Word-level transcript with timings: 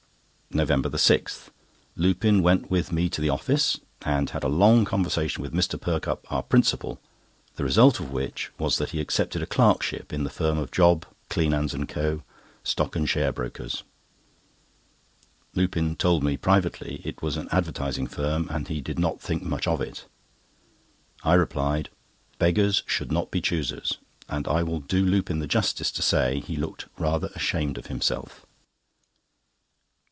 NOVEMBER 0.53 0.89
6.—Lupin 0.89 2.43
went 2.43 2.69
with 2.69 2.91
me 2.91 3.07
to 3.07 3.21
the 3.21 3.29
office, 3.29 3.79
and 4.01 4.29
had 4.31 4.43
a 4.43 4.49
long 4.49 4.83
conversation 4.83 5.41
with 5.41 5.53
Mr. 5.53 5.79
Perkupp, 5.79 6.29
our 6.29 6.43
principal, 6.43 6.99
the 7.55 7.63
result 7.63 8.01
of 8.01 8.11
which 8.11 8.51
was 8.57 8.77
that 8.77 8.89
he 8.89 8.99
accepted 8.99 9.41
a 9.41 9.45
clerkship 9.45 10.11
in 10.11 10.25
the 10.25 10.29
firm 10.29 10.57
of 10.57 10.69
Job 10.69 11.05
Cleanands 11.29 11.73
and 11.73 11.87
Co., 11.87 12.21
Stock 12.65 12.97
and 12.97 13.07
Share 13.07 13.31
Brokers. 13.31 13.83
Lupin 15.55 15.95
told 15.95 16.21
me, 16.21 16.35
privately, 16.35 17.01
it 17.05 17.21
was 17.21 17.37
an 17.37 17.47
advertising 17.53 18.07
firm, 18.07 18.49
and 18.49 18.67
he 18.67 18.81
did 18.81 18.99
not 18.99 19.21
think 19.21 19.43
much 19.43 19.67
of 19.69 19.79
it. 19.79 20.05
I 21.23 21.35
replied: 21.35 21.87
"Beggars 22.39 22.83
should 22.85 23.09
not 23.09 23.31
be 23.31 23.39
choosers;" 23.39 23.99
and 24.27 24.49
I 24.49 24.63
will 24.63 24.81
do 24.81 25.01
Lupin 25.01 25.39
the 25.39 25.47
justice 25.47 25.91
to 25.93 26.01
say, 26.01 26.41
he 26.41 26.57
looked 26.57 26.89
rather 26.97 27.27
ashamed 27.35 27.77
of 27.77 27.85
himself. 27.87 28.45